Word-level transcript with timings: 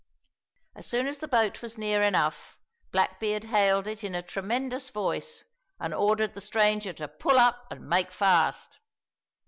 As 0.75 0.87
soon 0.87 1.05
as 1.05 1.19
the 1.19 1.27
boat 1.27 1.61
was 1.61 1.77
near 1.77 2.01
enough 2.01 2.57
Blackbeard 2.91 3.43
hailed 3.43 3.85
it 3.85 4.03
in 4.03 4.15
a 4.15 4.23
tremendous 4.23 4.89
voice 4.89 5.45
and 5.79 5.93
ordered 5.93 6.33
the 6.33 6.41
stranger 6.41 6.91
to 6.93 7.07
pull 7.07 7.37
up 7.37 7.67
and 7.69 7.87
make 7.87 8.11
fast. 8.11 8.79